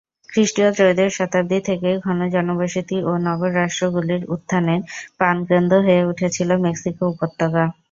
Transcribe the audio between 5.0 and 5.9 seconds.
প্রাণকেন্দ্র